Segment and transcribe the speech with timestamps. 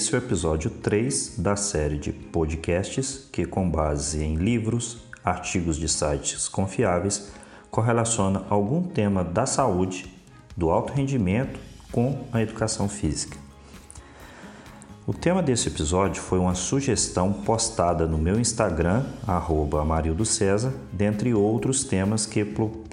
[0.00, 5.76] Esse é o episódio 3 da série de podcasts que, com base em livros, artigos
[5.76, 7.30] de sites confiáveis,
[7.70, 10.10] correlaciona algum tema da saúde,
[10.56, 11.60] do alto rendimento
[11.92, 13.36] com a educação física.
[15.06, 19.04] O tema desse episódio foi uma sugestão postada no meu Instagram,
[19.78, 22.42] Amarildo César, dentre outros temas que,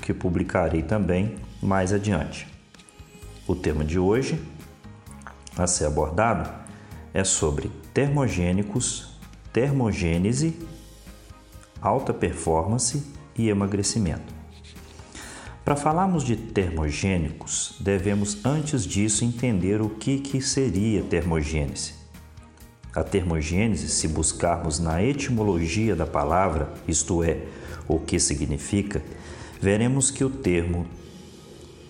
[0.00, 2.46] que publicarei também mais adiante.
[3.44, 4.40] O tema de hoje
[5.58, 6.61] a ser abordado
[7.14, 9.18] é sobre termogênicos,
[9.52, 10.56] termogênese,
[11.80, 13.02] alta performance
[13.36, 14.32] e emagrecimento.
[15.64, 21.94] Para falarmos de termogênicos, devemos antes disso entender o que, que seria termogênese.
[22.94, 27.44] A termogênese, se buscarmos na etimologia da palavra, isto é,
[27.86, 29.02] o que significa,
[29.60, 30.86] veremos que o termo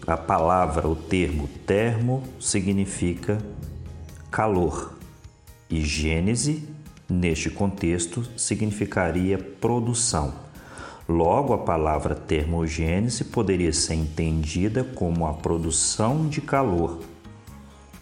[0.06, 3.38] a palavra, o termo termo significa
[4.32, 5.01] calor
[5.72, 6.68] e gênese,
[7.08, 10.34] neste contexto, significaria produção.
[11.08, 17.00] Logo, a palavra termogênese poderia ser entendida como a produção de calor,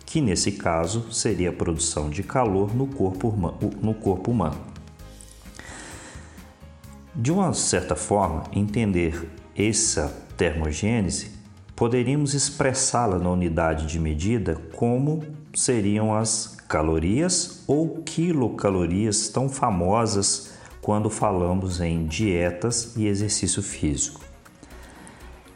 [0.05, 3.33] que nesse caso seria a produção de calor no corpo,
[3.81, 4.59] no corpo humano.
[7.15, 11.39] De uma certa forma, entender essa termogênese
[11.77, 15.23] poderíamos expressá-la na unidade de medida como
[15.55, 24.21] seriam as calorias ou quilocalorias tão famosas quando falamos em dietas e exercício físico.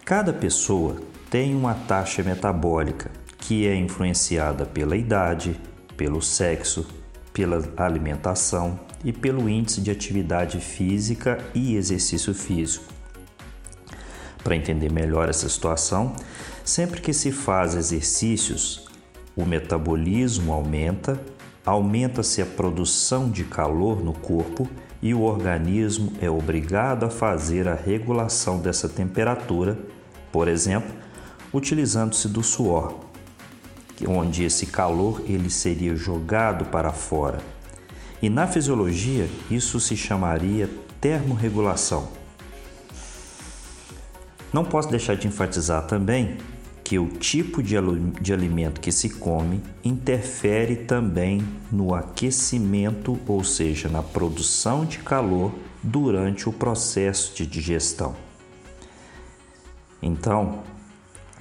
[0.04, 0.96] Cada pessoa
[1.30, 5.60] tem uma taxa metabólica que é influenciada pela idade,
[5.96, 6.86] pelo sexo,
[7.32, 12.84] pela alimentação e pelo índice de atividade física e exercício físico.
[14.42, 16.14] Para entender melhor essa situação,
[16.64, 18.83] sempre que se faz exercícios,
[19.36, 21.20] o metabolismo aumenta,
[21.64, 24.68] aumenta-se a produção de calor no corpo
[25.02, 29.78] e o organismo é obrigado a fazer a regulação dessa temperatura,
[30.32, 30.94] por exemplo,
[31.52, 33.00] utilizando-se do suor,
[34.08, 37.38] onde esse calor ele seria jogado para fora.
[38.22, 42.08] E na fisiologia, isso se chamaria termorregulação.
[44.52, 46.38] Não posso deixar de enfatizar também
[46.84, 47.76] que o tipo de,
[48.20, 55.52] de alimento que se come interfere também no aquecimento, ou seja, na produção de calor
[55.82, 58.14] durante o processo de digestão.
[60.02, 60.62] Então,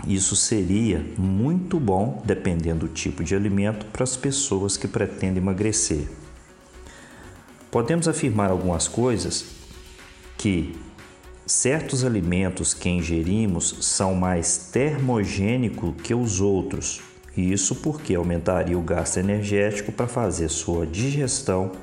[0.07, 6.07] isso seria muito bom, dependendo do tipo de alimento, para as pessoas que pretendem emagrecer.
[7.69, 9.45] Podemos afirmar algumas coisas
[10.37, 10.73] que
[11.45, 17.01] Certos alimentos que ingerimos são mais termogênicos que os outros,
[17.35, 21.73] isso porque aumentaria o gasto energético para fazer sua digestão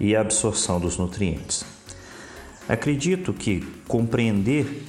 [0.00, 1.64] e absorção dos nutrientes.
[2.68, 4.84] Acredito que compreender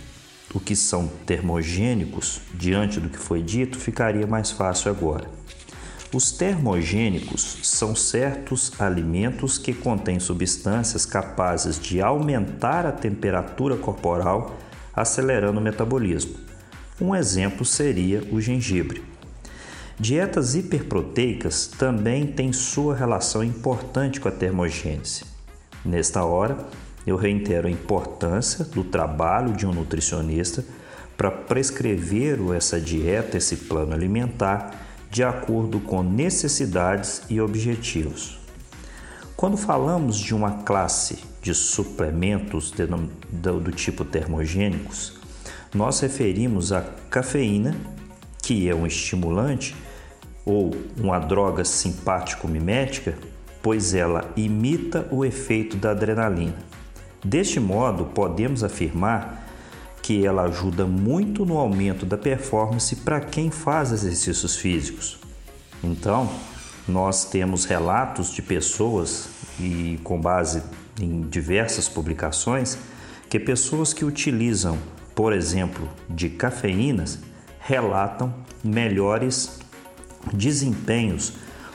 [0.51, 5.29] o que são termogênicos diante do que foi dito ficaria mais fácil agora.
[6.13, 14.56] Os termogênicos são certos alimentos que contêm substâncias capazes de aumentar a temperatura corporal,
[14.95, 16.35] acelerando o metabolismo.
[17.00, 19.03] Um exemplo seria o gengibre.
[20.00, 25.25] Dietas hiperproteicas também têm sua relação importante com a termogênese.
[25.84, 26.57] Nesta hora,
[27.06, 30.63] eu reitero a importância do trabalho de um nutricionista
[31.18, 38.38] para prescrever essa dieta, esse plano alimentar de acordo com necessidades e objetivos.
[39.35, 45.13] Quando falamos de uma classe de suplementos do tipo termogênicos,
[45.73, 47.75] nós referimos a cafeína,
[48.41, 49.75] que é um estimulante
[50.45, 53.16] ou uma droga simpático-mimética,
[53.62, 56.56] pois ela imita o efeito da adrenalina.
[57.24, 59.46] Deste modo, podemos afirmar
[60.07, 65.19] que ela ajuda muito no aumento da performance para quem faz exercícios físicos.
[65.83, 66.30] Então,
[66.88, 69.27] nós temos relatos de pessoas
[69.59, 70.63] e com base
[71.01, 72.77] em diversas publicações
[73.30, 74.77] que pessoas que utilizam,
[75.13, 77.19] por exemplo, de cafeínas
[77.60, 78.33] relatam
[78.63, 79.60] melhores
[80.31, 81.33] desempenhos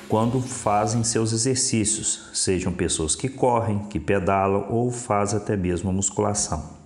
[0.09, 6.82] quando fazem seus exercícios, sejam pessoas que correm, que pedalam ou fazem até mesmo musculação.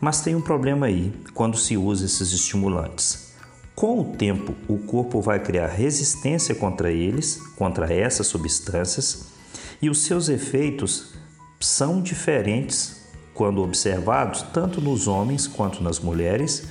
[0.00, 3.32] Mas tem um problema aí quando se usa esses estimulantes.
[3.74, 9.26] Com o tempo, o corpo vai criar resistência contra eles, contra essas substâncias,
[9.80, 11.14] e os seus efeitos
[11.60, 12.98] são diferentes
[13.34, 16.66] quando observados tanto nos homens quanto nas mulheres,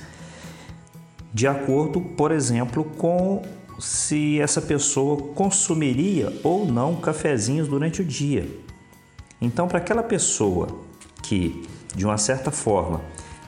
[1.32, 3.42] de acordo, por exemplo, com
[3.78, 8.46] se essa pessoa consumiria ou não cafezinhos durante o dia.
[9.40, 10.68] Então, para aquela pessoa
[11.22, 11.66] que,
[11.98, 13.02] de uma certa forma,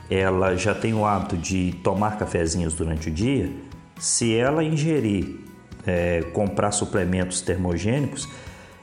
[0.09, 3.49] ela já tem o hábito de tomar cafezinhos durante o dia,
[3.97, 5.39] se ela ingerir,
[5.87, 8.27] é, comprar suplementos termogênicos,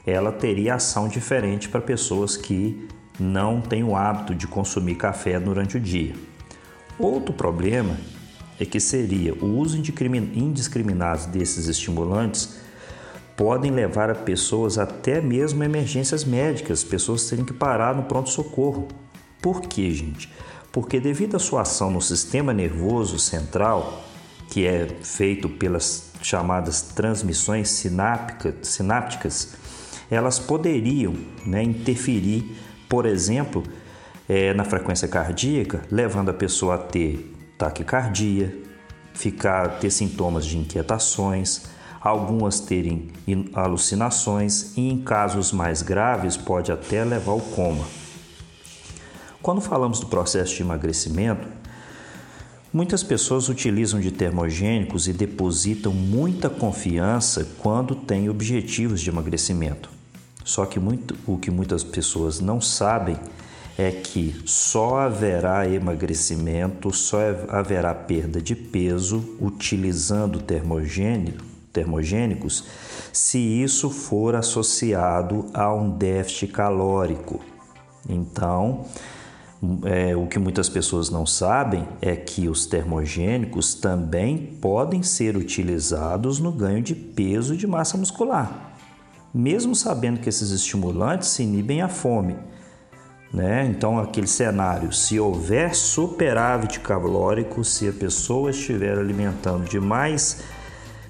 [0.07, 2.87] ela teria ação diferente para pessoas que
[3.19, 6.15] não têm o hábito de consumir café durante o dia.
[6.97, 7.95] Outro problema
[8.59, 12.57] é que seria o uso indiscriminado desses estimulantes
[13.37, 18.87] podem levar a pessoas até mesmo a emergências médicas, pessoas terem que parar no pronto-socorro.
[19.41, 20.31] Por quê, gente?
[20.71, 24.03] Porque devido à sua ação no sistema nervoso central,
[24.49, 29.55] que é feito pelas chamadas transmissões sinápticas,
[30.11, 31.15] elas poderiam
[31.45, 32.57] né, interferir,
[32.87, 33.63] por exemplo,
[34.27, 38.55] é, na frequência cardíaca, levando a pessoa a ter taquicardia,
[39.13, 41.63] ficar ter sintomas de inquietações,
[42.01, 43.09] algumas terem
[43.53, 47.85] alucinações e, em casos mais graves, pode até levar ao coma.
[49.41, 51.47] Quando falamos do processo de emagrecimento,
[52.73, 59.89] muitas pessoas utilizam de termogênicos e depositam muita confiança quando têm objetivos de emagrecimento.
[60.43, 63.17] Só que muito, o que muitas pessoas não sabem
[63.77, 72.65] é que só haverá emagrecimento, só haverá perda de peso utilizando termogênico termogênicos
[73.13, 77.39] se isso for associado a um déficit calórico.
[78.07, 78.85] Então,
[79.83, 86.39] é, o que muitas pessoas não sabem é que os termogênicos também podem ser utilizados
[86.39, 88.73] no ganho de peso e de massa muscular,
[89.33, 92.37] mesmo sabendo que esses estimulantes se inibem a fome.
[93.33, 93.67] Né?
[93.67, 100.41] Então, aquele cenário, se houver superávit calórico, se a pessoa estiver alimentando demais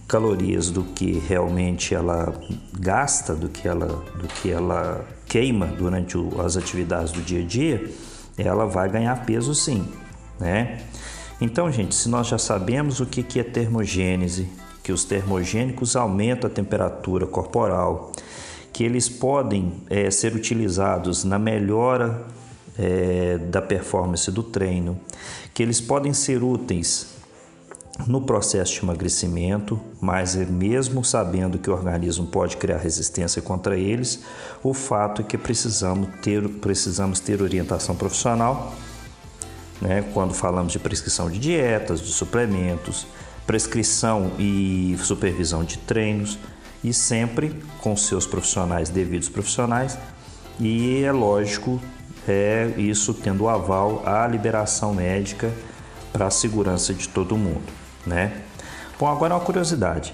[0.07, 2.33] calorias do que realmente ela
[2.77, 7.89] gasta, do que ela, do que ela queima durante as atividades do dia a dia,
[8.41, 9.87] ela vai ganhar peso sim,
[10.39, 10.79] né?
[11.41, 14.49] Então, gente, se nós já sabemos o que, é termogênese,
[14.83, 18.11] que os termogênicos aumentam a temperatura corporal,
[18.73, 22.25] que eles podem é, ser utilizados na melhora
[22.77, 24.99] é, da performance do treino,
[25.53, 27.18] que eles podem ser úteis
[28.07, 33.77] no processo de emagrecimento, mas é mesmo sabendo que o organismo pode criar resistência contra
[33.77, 34.23] eles,
[34.63, 38.73] o fato é que precisamos ter, precisamos ter orientação profissional,
[39.81, 43.05] né, quando falamos de prescrição de dietas, de suplementos,
[43.45, 46.37] prescrição e supervisão de treinos,
[46.81, 49.97] e sempre com seus profissionais, devidos profissionais,
[50.59, 51.79] e é lógico,
[52.25, 55.51] é isso tendo aval, a liberação médica
[56.13, 57.78] para a segurança de todo mundo
[58.09, 58.41] né?
[58.99, 60.13] Bom, agora uma curiosidade.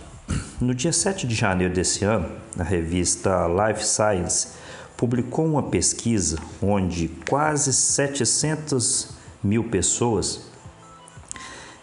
[0.59, 4.49] No dia 7 de janeiro desse ano, a revista Life Science
[4.97, 9.09] publicou uma pesquisa onde quase 700
[9.43, 10.41] mil pessoas,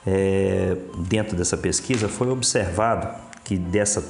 [0.06, 0.76] é,
[1.08, 3.08] dentro dessa pesquisa, foi observado
[3.44, 4.04] que dessa,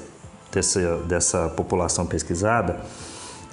[0.51, 2.81] dessa, dessa população pesquisada,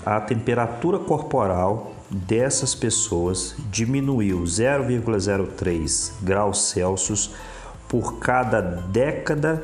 [0.05, 7.31] a temperatura corporal dessas pessoas diminuiu 0,03 graus Celsius
[7.89, 9.61] por cada década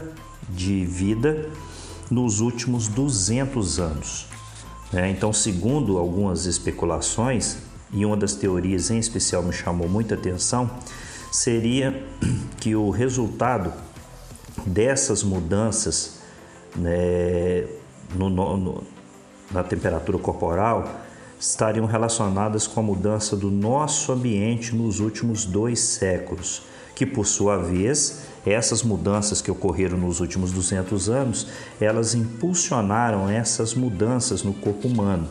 [0.49, 1.47] de vida
[2.09, 4.27] nos últimos 200 anos.
[4.91, 7.57] É, então, segundo algumas especulações,
[7.93, 10.69] e uma das teorias em especial me chamou muita atenção,
[11.31, 12.03] seria
[12.59, 13.71] que o resultado
[14.65, 16.19] dessas mudanças
[16.75, 17.65] né,
[18.15, 18.83] no, no,
[19.51, 21.01] na temperatura corporal
[21.39, 26.63] estariam relacionadas com a mudança do nosso ambiente nos últimos dois séculos
[26.95, 31.47] que por sua vez, essas mudanças que ocorreram nos últimos 200 anos,
[31.79, 35.27] elas impulsionaram essas mudanças no corpo humano.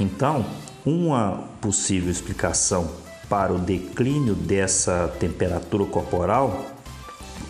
[0.00, 0.46] Então,
[0.86, 2.90] uma possível explicação
[3.28, 6.64] para o declínio dessa temperatura corporal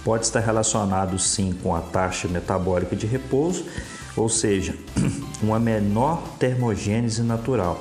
[0.04, 3.64] pode estar relacionado sim com a taxa metabólica de repouso,
[4.16, 4.75] ou seja,
[5.40, 7.78] uma menor termogênese natural.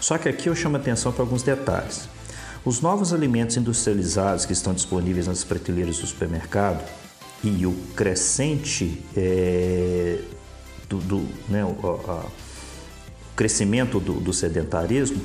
[0.00, 2.08] Só que aqui eu chamo atenção para alguns detalhes.
[2.64, 6.82] Os novos alimentos industrializados que estão disponíveis nas prateleiras do supermercado
[7.42, 10.18] e o crescente é,
[10.88, 12.24] do, do né, o, a,
[13.36, 15.20] crescimento do, do sedentarismo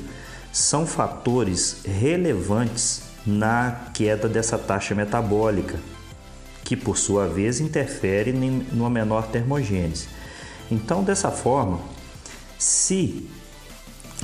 [0.52, 5.78] são fatores relevantes na queda dessa taxa metabólica,
[6.62, 10.08] que por sua vez interfere numa menor termogênese.
[10.70, 11.80] Então, dessa forma,
[12.58, 13.30] se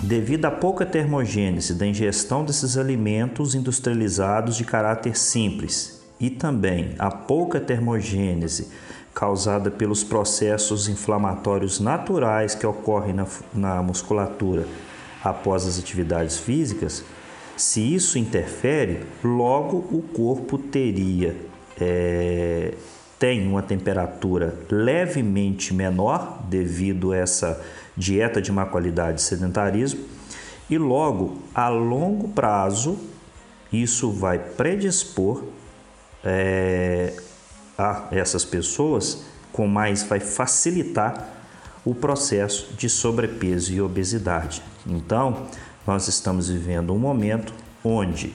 [0.02, 7.10] devido à pouca termogênese da ingestão desses alimentos industrializados de caráter simples e também a
[7.10, 8.68] pouca termogênese
[9.14, 14.66] causada pelos processos inflamatórios naturais que ocorrem na, na musculatura
[15.24, 17.02] após as atividades físicas,
[17.56, 21.34] se isso interfere, logo o corpo teria
[21.80, 22.74] é,
[23.18, 27.60] tem uma temperatura levemente menor devido a essa
[27.96, 30.04] dieta de má qualidade e sedentarismo,
[30.68, 32.98] e logo a longo prazo
[33.72, 35.44] isso vai predispor
[36.24, 37.14] é,
[37.78, 41.28] a essas pessoas com mais vai facilitar
[41.84, 44.62] o processo de sobrepeso e obesidade.
[44.86, 45.46] Então,
[45.86, 48.34] nós estamos vivendo um momento onde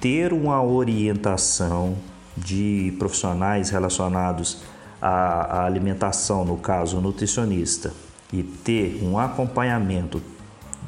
[0.00, 1.96] ter uma orientação
[2.36, 4.62] de profissionais relacionados
[5.00, 7.92] à, alimentação, no caso, nutricionista,
[8.32, 10.22] e ter um acompanhamento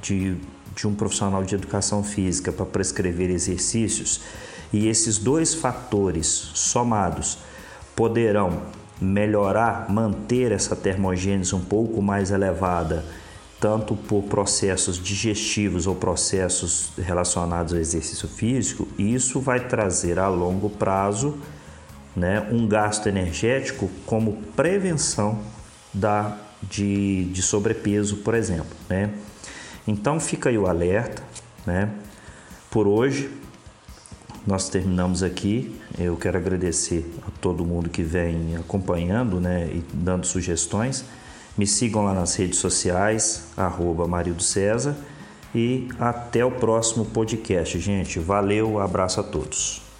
[0.01, 0.37] de,
[0.75, 4.21] de um profissional de educação física para prescrever exercícios,
[4.73, 7.39] e esses dois fatores somados
[7.95, 8.63] poderão
[9.01, 13.05] melhorar, manter essa termogênese um pouco mais elevada,
[13.61, 20.69] tanto por processos digestivos ou processos relacionados ao exercício físico, isso vai trazer a longo
[20.69, 21.39] prazo
[22.15, 25.39] né, um gasto energético como prevenção
[25.93, 26.37] da,
[26.69, 28.77] de, de sobrepeso, por exemplo.
[28.89, 29.11] Né?
[29.87, 31.23] Então fica aí o alerta.
[31.67, 31.89] Né?
[32.71, 33.31] Por hoje
[34.47, 35.81] nós terminamos aqui.
[35.99, 41.05] Eu quero agradecer a todo mundo que vem acompanhando né, e dando sugestões.
[41.57, 44.07] Me sigam lá nas redes sociais, arroba
[44.41, 44.97] César.
[45.55, 48.19] E até o próximo podcast, gente.
[48.19, 49.94] Valeu, abraço a todos.